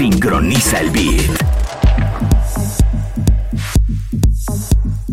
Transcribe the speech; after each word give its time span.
Sincroniza 0.00 0.80
el 0.80 0.90
beat. 0.92 1.30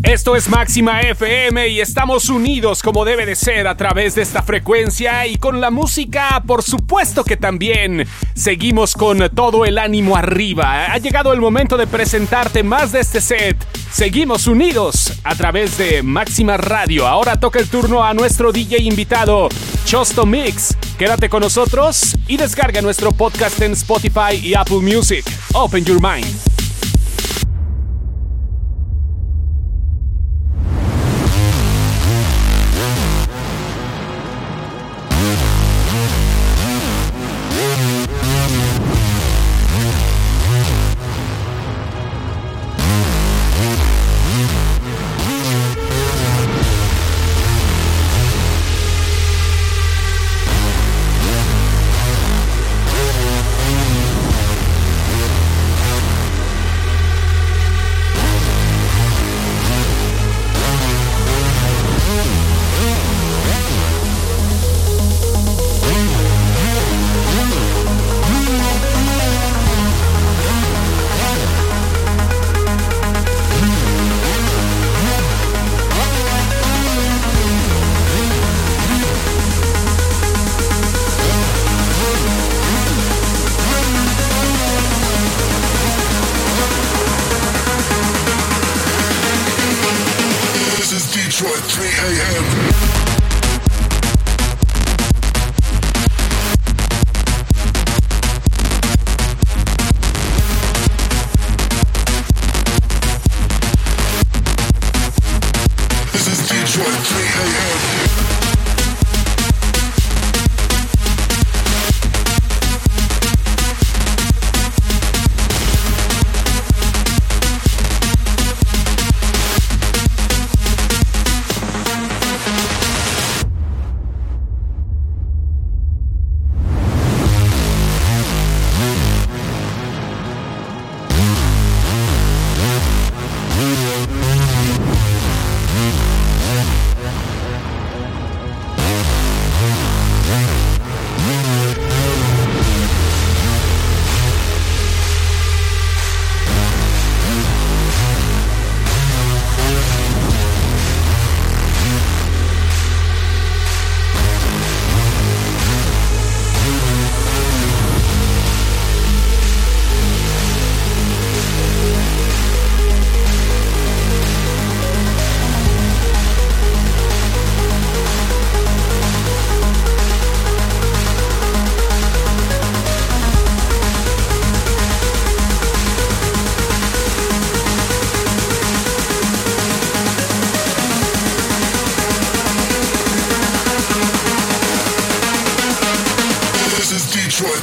Esto 0.02 0.38
es 0.38 0.48
Máxima 0.48 1.02
FM 1.02 1.68
y 1.68 1.82
estamos 1.82 2.30
unidos 2.30 2.82
como 2.82 3.04
debe 3.04 3.26
de 3.26 3.36
ser 3.36 3.68
a 3.68 3.76
través 3.76 4.16
de 4.16 4.22
esta 4.22 4.44
frecuencia 4.44 5.28
y 5.28 5.36
con 5.36 5.60
la 5.60 5.72
música, 5.72 6.42
por 6.48 6.64
supuesto 6.64 7.26
que 7.26 7.36
también 7.36 8.08
seguimos 8.34 8.94
con 8.94 9.30
todo 9.36 9.66
el 9.66 9.78
ánimo 9.78 10.16
arriba. 10.16 10.86
Ha 10.86 10.98
llegado 11.00 11.34
el 11.34 11.42
momento 11.42 11.76
de 11.76 11.86
presentarte 11.86 12.64
más 12.64 12.94
de 12.94 13.02
este 13.02 13.20
set. 13.20 13.58
Seguimos 13.92 14.48
unidos 14.48 15.20
a 15.26 15.36
través 15.36 15.78
de 15.78 16.02
Máxima 16.02 16.56
Radio. 16.56 17.08
Ahora 17.08 17.38
toca 17.38 17.60
el 17.60 17.68
turno 17.68 18.06
a 18.06 18.14
nuestro 18.14 18.54
DJ 18.54 18.84
invitado, 18.84 19.50
Chosto 19.84 20.26
Mix. 20.26 20.78
Quédate 20.98 21.30
con 21.30 21.42
nosotros 21.42 22.16
y 22.28 22.38
descarga 22.38 22.82
nuestro 22.82 23.12
podcast 23.12 23.62
en 23.62 23.74
Spotify 23.74 24.36
y 24.42 24.56
Apple 24.56 24.80
Music. 24.80 25.24
Open 25.54 25.86
your 25.86 26.02
mind. 26.02 26.57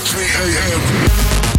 3 0.04 0.20
a.m. 0.20 1.53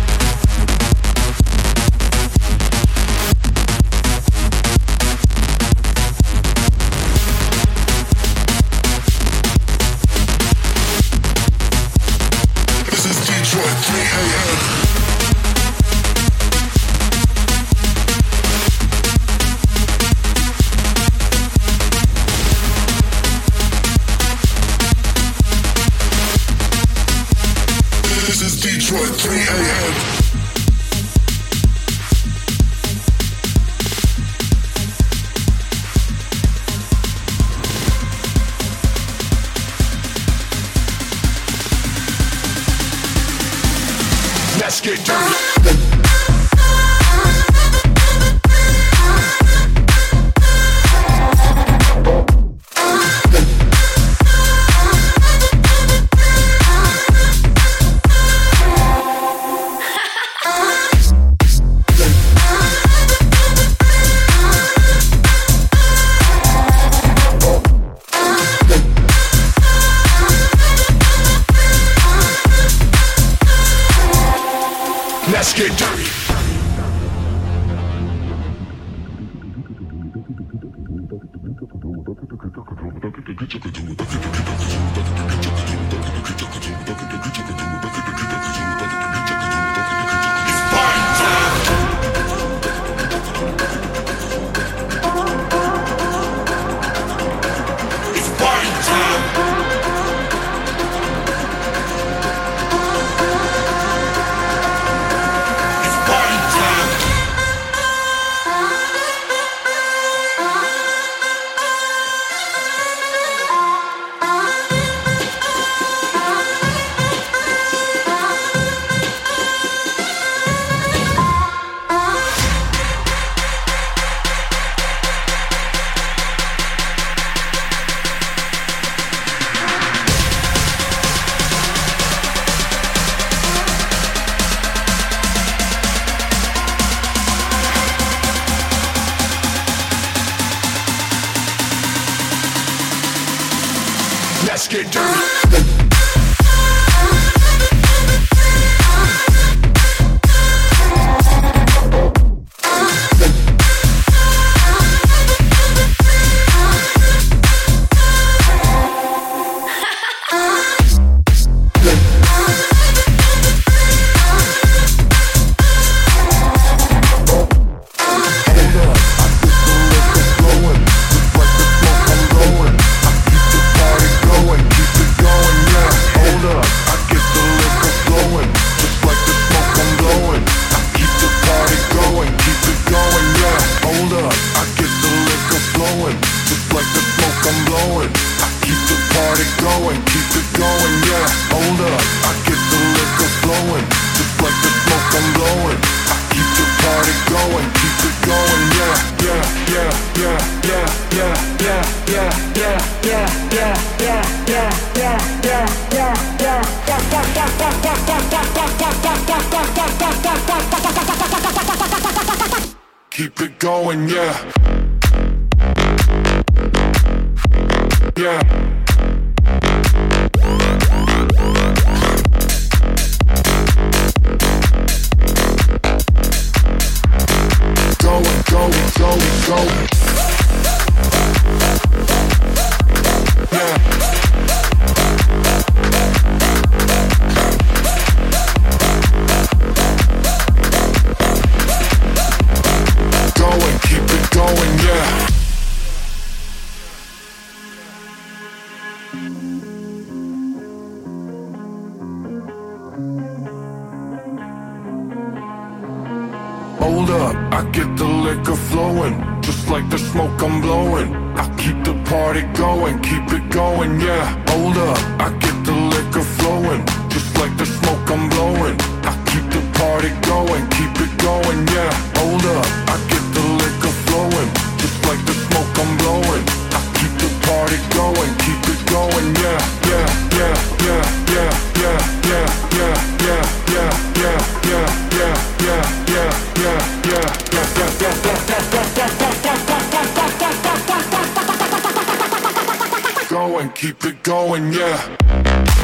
keep 293.86 294.04
it 294.04 294.24
going, 294.24 294.74
yeah. 294.74 295.75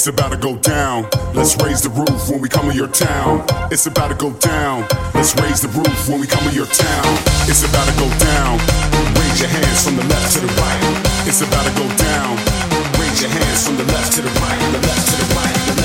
It's 0.00 0.06
about 0.06 0.32
to 0.32 0.38
go 0.38 0.56
down. 0.56 1.10
Let's 1.34 1.62
raise 1.62 1.82
the 1.82 1.90
roof 1.90 2.30
when 2.30 2.40
we 2.40 2.48
come 2.48 2.70
to 2.70 2.74
your 2.74 2.88
town. 2.88 3.44
It's 3.70 3.84
about 3.84 4.08
to 4.08 4.14
go 4.14 4.32
down. 4.32 4.88
Let's 5.12 5.36
raise 5.36 5.60
the 5.60 5.68
roof 5.68 6.08
when 6.08 6.22
we 6.22 6.26
come 6.26 6.42
to 6.48 6.54
your 6.56 6.64
town. 6.64 7.04
It's 7.44 7.68
about 7.68 7.84
to 7.84 7.92
go 8.00 8.08
down. 8.16 8.56
Raise 9.20 9.40
your 9.40 9.50
hands 9.50 9.84
from 9.84 9.96
the 9.96 10.04
left 10.04 10.32
to 10.32 10.40
the 10.40 10.48
right. 10.56 11.28
It's 11.28 11.42
about 11.42 11.66
to 11.66 11.72
go 11.76 11.86
down. 12.00 12.32
Raise 12.96 13.20
your 13.20 13.28
hands 13.28 13.66
from 13.66 13.76
the 13.76 13.84
left 13.92 14.14
to 14.14 14.22
the 14.22 14.32
right. 14.40 14.72
The 14.72 14.80
left 14.88 15.04
to 15.04 15.16
the 15.20 15.34
right. 15.34 15.79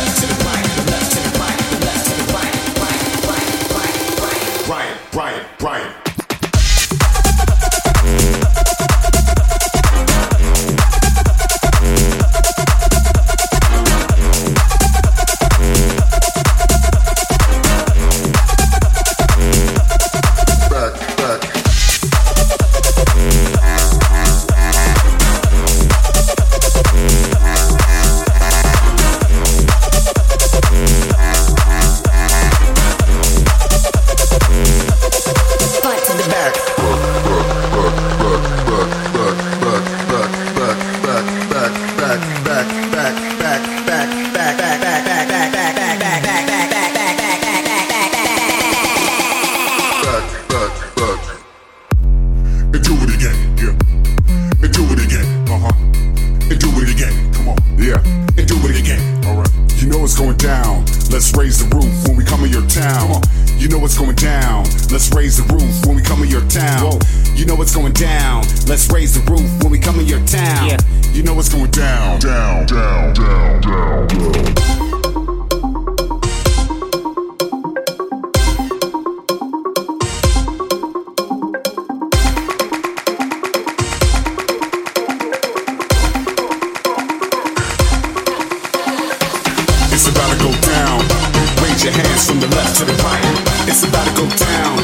your 91.86 91.94
hands 91.94 92.25
from 92.25 92.39
the 92.39 92.48
left 92.48 92.77
to 92.77 92.86
the 92.86 92.94
right. 93.04 93.22
It's 93.70 93.84
about 93.84 94.08
to 94.08 94.22
go 94.22 94.25
down. 94.36 94.77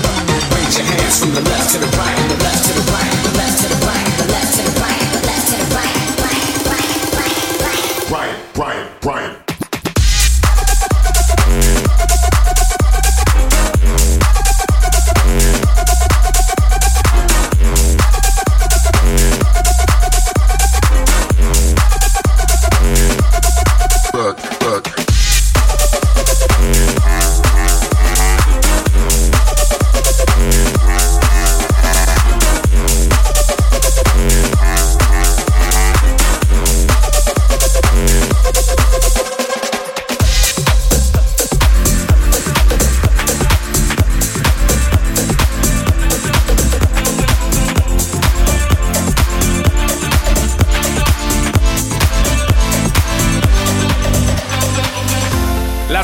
Raise 0.54 0.78
your 0.78 0.86
hands 0.86 1.20
from 1.20 1.34
the 1.34 1.42
left 1.42 1.72
to 1.72 1.80
the 1.80 1.90
right, 1.98 2.16
the 2.30 2.38
left 2.44 2.64
to 2.68 2.74
the 2.74 2.92
right, 2.92 3.12
the 3.26 3.38
left 3.38 3.62
to 3.64 3.68
the 3.70 3.86
right. 3.88 4.11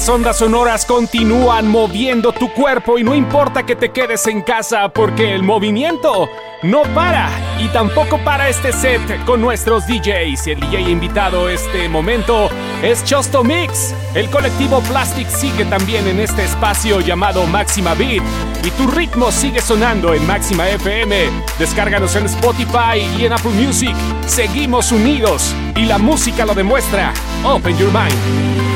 Ondas 0.10 0.38
sonoras 0.38 0.86
continúan 0.86 1.67
moviendo 1.67 2.32
tu 2.32 2.52
cuerpo 2.54 2.98
y 2.98 3.04
no 3.04 3.15
importa 3.15 3.65
que 3.65 3.76
te 3.76 3.91
quedes 3.91 4.28
en 4.28 4.41
casa 4.41 4.89
porque 4.89 5.34
el 5.34 5.43
movimiento 5.43 6.30
no 6.63 6.84
para 6.93 7.30
y 7.60 7.67
tampoco 7.70 8.17
para 8.20 8.50
este 8.50 8.72
set 8.72 9.02
con 9.26 9.41
nuestros 9.41 9.88
DJs. 9.88 10.48
El 10.48 10.60
DJ 10.60 10.82
invitado 10.89 11.50
este 11.50 11.89
momento 11.89 12.50
es 12.82 13.04
Chosto 13.04 13.43
Mix. 13.43 13.93
El 14.13 14.30
colectivo 14.30 14.82
Plastic 14.82 15.28
sigue 15.30 15.65
también 15.65 16.08
en 16.08 16.20
este 16.20 16.43
espacio 16.43 17.02
llamado 17.02 17.46
Máxima 17.46 17.93
Beat 17.93 18.24
y 18.63 18.72
tu 18.72 18.88
ritmo 18.88 19.32
sigue 19.32 19.62
sonando 19.62 20.13
en 20.13 20.26
Máxima 20.28 20.70
FM. 20.70 21.30
Descárganos 21.60 22.15
en 22.15 22.26
Spotify 22.26 23.00
y 23.17 23.26
en 23.26 23.34
Apple 23.34 23.52
Music. 23.52 23.96
Seguimos 24.26 24.91
unidos 24.91 25.54
y 25.76 25.86
la 25.86 25.98
música 25.98 26.46
lo 26.46 26.54
demuestra. 26.54 27.13
Open 27.43 27.78
your 27.78 27.91
mind. 27.91 28.66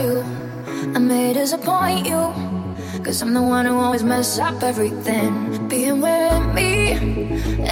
I 0.00 0.98
may 1.00 1.32
disappoint 1.32 2.06
you, 2.06 2.32
cause 3.02 3.20
I'm 3.20 3.34
the 3.34 3.42
one 3.42 3.66
who 3.66 3.76
always 3.76 4.04
mess 4.04 4.38
up 4.38 4.62
everything. 4.62 5.66
Being 5.66 6.00
with 6.00 6.54
me 6.54 6.92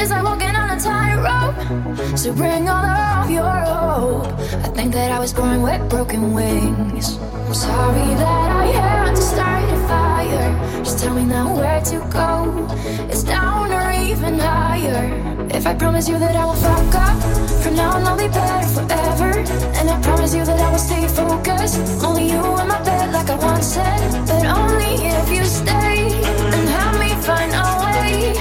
is 0.01 0.11
like 0.11 0.25
walking 0.25 0.57
on 0.57 0.77
a 0.77 0.81
tightrope. 0.81 2.19
So 2.19 2.33
bring 2.33 2.69
all 2.69 2.85
of 2.85 3.31
your 3.31 3.45
hope. 3.45 4.27
I 4.65 4.69
think 4.75 4.93
that 4.95 5.13
I 5.13 5.21
was 5.21 5.33
born 5.33 5.63
with 5.63 5.89
broken 5.89 6.33
wings. 6.33 7.17
I'm 7.17 7.55
sorry 7.55 8.15
that 8.17 8.51
I 8.51 8.67
had 8.73 9.15
to 9.15 9.23
start 9.23 9.63
a 9.71 9.79
fire. 9.87 10.83
Just 10.83 10.99
tell 10.99 11.15
me 11.15 11.25
now 11.25 11.55
where 11.55 11.81
to 11.81 11.99
go. 12.11 12.67
It's 13.09 13.23
down 13.23 13.71
or 13.71 13.93
even 13.93 14.41
higher. 14.41 15.36
If 15.51 15.67
I 15.67 15.75
promise 15.75 16.09
you 16.09 16.19
that 16.19 16.35
I 16.35 16.45
will 16.45 16.55
fuck 16.55 16.95
up, 16.95 17.17
from 17.63 17.75
now 17.77 17.97
on 17.97 18.07
I'll 18.07 18.17
be 18.17 18.29
better 18.29 18.67
forever. 18.75 19.39
And 19.79 19.91
I 19.91 20.01
promise 20.03 20.35
you 20.35 20.45
that 20.45 20.61
I 20.61 20.71
will 20.71 20.79
stay 20.79 21.07
focused. 21.09 22.05
Only 22.05 22.31
you 22.31 22.43
in 22.61 22.69
my 22.69 22.83
bed, 22.83 23.13
like 23.13 23.31
I 23.31 23.37
once 23.37 23.67
said. 23.67 24.27
But 24.27 24.45
only 24.47 25.07
if 25.07 25.31
you 25.31 25.45
stay 25.45 26.11
and 26.55 26.69
help 26.69 26.99
me 27.01 27.11
find 27.23 27.53
a 27.53 27.67
way. 27.85 28.35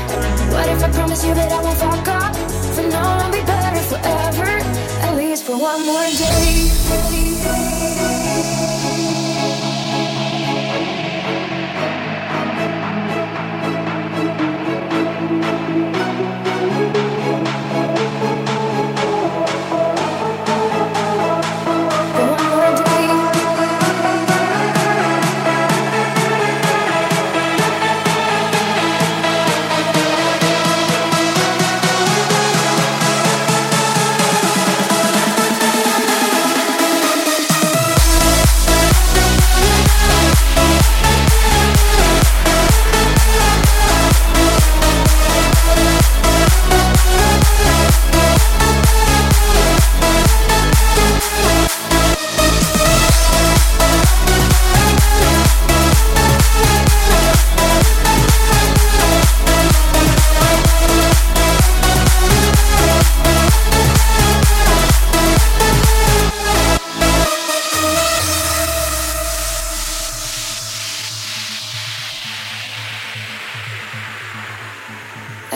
What 0.54 0.68
if 0.70 0.84
I 0.84 0.92
promise 0.92 1.24
you 1.26 1.34
that 1.34 1.52
I 1.52 1.62
won't 1.62 1.78
fuck 1.78 2.08
up? 2.08 2.15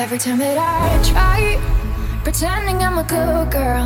Every 0.09 0.17
time 0.17 0.39
that 0.39 0.57
I 0.57 1.03
try 1.03 1.61
pretending 2.23 2.77
I'm 2.77 2.97
a 2.97 3.03
good 3.03 3.51
girl, 3.51 3.85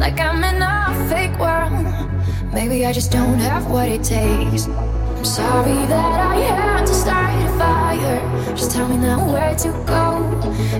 like 0.00 0.18
I'm 0.18 0.42
in 0.42 0.62
a 0.62 0.96
fake 1.10 1.38
world. 1.38 1.84
Maybe 2.50 2.86
I 2.86 2.94
just 2.94 3.12
don't 3.12 3.38
have 3.40 3.70
what 3.70 3.86
it 3.90 4.02
takes. 4.02 4.68
I'm 4.68 5.22
sorry 5.22 5.84
that 5.84 6.20
I 6.32 6.36
had 6.36 6.86
to 6.86 6.94
start 6.94 7.34
a 7.44 7.58
fire. 7.58 8.56
Just 8.56 8.70
tell 8.70 8.88
me 8.88 8.96
now 8.96 9.30
where 9.30 9.54
to 9.56 9.68
go. 9.84 10.24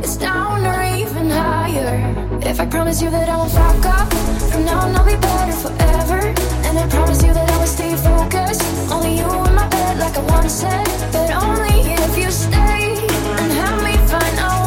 It's 0.01 0.17
down 0.17 0.65
or 0.65 0.83
even 0.97 1.29
higher. 1.29 2.41
If 2.41 2.59
I 2.59 2.65
promise 2.65 3.03
you 3.03 3.11
that 3.11 3.29
I 3.29 3.37
won't 3.37 3.53
fuck 3.53 3.85
up, 3.85 4.11
from 4.51 4.65
now 4.65 4.81
on 4.81 4.97
I'll 4.97 5.05
be 5.05 5.17
better 5.17 5.53
forever. 5.53 6.21
And 6.65 6.79
I 6.79 6.89
promise 6.89 7.23
you 7.23 7.35
that 7.35 7.51
I 7.51 7.59
will 7.59 7.67
stay 7.67 7.95
focused. 7.97 8.63
Only 8.91 9.19
you 9.19 9.29
in 9.45 9.55
my 9.55 9.69
bed, 9.69 9.99
like 9.99 10.17
I 10.17 10.23
once 10.23 10.55
said. 10.55 10.87
But 11.13 11.33
only 11.33 11.81
if 11.93 12.17
you 12.17 12.31
stay 12.31 12.97
and 13.41 13.53
help 13.53 13.85
me 13.85 13.93
find 14.09 14.39
a 14.39 14.60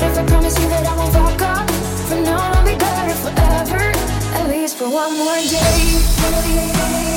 way. 0.00 0.08
If 0.08 0.18
I 0.18 0.24
promise 0.26 0.58
you 0.58 0.68
that 0.68 0.86
I 0.86 0.96
won't 0.96 1.12
fuck 1.12 1.42
up? 1.42 1.70
From 2.08 2.22
now 2.24 2.38
I'll 2.38 2.64
be 2.64 2.76
better 2.76 3.14
forever. 3.14 3.92
At 4.38 4.48
least 4.48 4.76
for 4.76 4.88
one 4.88 5.16
more 5.16 5.36
day. 5.36 7.09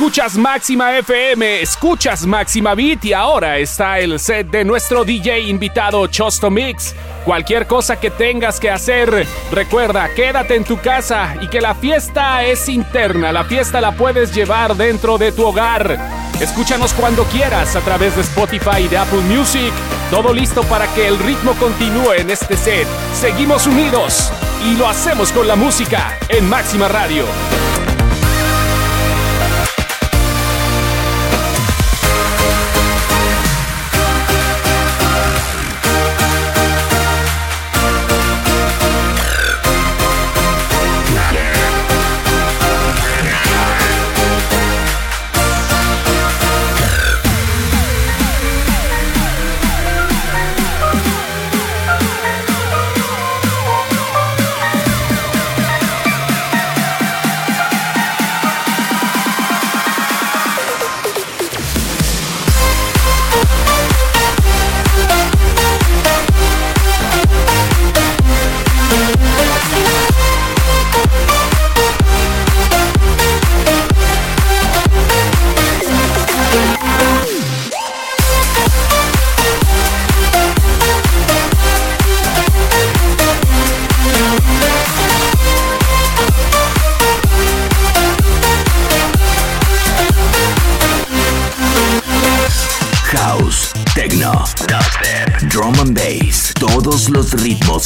Escuchas 0.00 0.38
Máxima 0.38 0.96
FM, 0.96 1.60
escuchas 1.60 2.24
Máxima 2.24 2.74
Beat 2.74 3.04
y 3.04 3.12
ahora 3.12 3.58
está 3.58 3.98
el 3.98 4.18
set 4.18 4.46
de 4.46 4.64
nuestro 4.64 5.04
DJ 5.04 5.40
invitado 5.40 6.06
Chosto 6.06 6.50
Mix. 6.50 6.94
Cualquier 7.26 7.66
cosa 7.66 8.00
que 8.00 8.10
tengas 8.10 8.58
que 8.58 8.70
hacer, 8.70 9.26
recuerda, 9.52 10.08
quédate 10.14 10.56
en 10.56 10.64
tu 10.64 10.78
casa 10.78 11.36
y 11.42 11.48
que 11.48 11.60
la 11.60 11.74
fiesta 11.74 12.42
es 12.46 12.66
interna, 12.70 13.30
la 13.30 13.44
fiesta 13.44 13.82
la 13.82 13.92
puedes 13.92 14.34
llevar 14.34 14.74
dentro 14.74 15.18
de 15.18 15.32
tu 15.32 15.46
hogar. 15.46 15.98
Escúchanos 16.40 16.94
cuando 16.94 17.24
quieras 17.24 17.76
a 17.76 17.80
través 17.80 18.16
de 18.16 18.22
Spotify 18.22 18.84
y 18.84 18.88
de 18.88 18.96
Apple 18.96 19.20
Music. 19.28 19.74
Todo 20.10 20.32
listo 20.32 20.62
para 20.62 20.86
que 20.94 21.08
el 21.08 21.18
ritmo 21.18 21.52
continúe 21.56 22.14
en 22.14 22.30
este 22.30 22.56
set. 22.56 22.88
Seguimos 23.20 23.66
unidos 23.66 24.32
y 24.64 24.76
lo 24.76 24.88
hacemos 24.88 25.30
con 25.30 25.46
la 25.46 25.56
música 25.56 26.18
en 26.30 26.48
Máxima 26.48 26.88
Radio. 26.88 27.26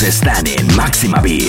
Están 0.04 0.46
en 0.46 0.66
Máxima 0.76 1.20
Beat. 1.20 1.43